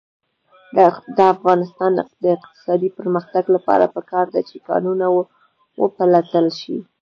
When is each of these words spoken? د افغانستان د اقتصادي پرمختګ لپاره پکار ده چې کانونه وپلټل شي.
د 1.15 1.17
افغانستان 1.33 1.91
د 2.23 2.25
اقتصادي 2.37 2.89
پرمختګ 2.99 3.43
لپاره 3.55 3.85
پکار 3.95 4.25
ده 4.33 4.41
چې 4.49 4.57
کانونه 4.67 5.05
وپلټل 5.81 6.45
شي. 6.59 6.77